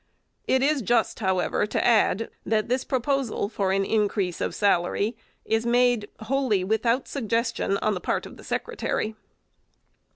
It 0.47 0.63
is 0.63 0.81
just, 0.81 1.19
however, 1.19 1.67
to 1.67 1.85
add, 1.85 2.31
that 2.43 2.69
this 2.69 2.83
proposal 2.83 3.47
for 3.49 3.71
an 3.71 3.85
increase 3.85 4.41
of 4.41 4.55
salary 4.55 5.15
is 5.45 5.63
made 5.63 6.09
wholly 6.21 6.63
without 6.63 7.07
suggestion 7.07 7.77
on 7.83 7.93
the 7.93 8.01
part 8.01 8.25
of 8.25 8.35
the 8.37 8.43
Secretary. 8.43 9.13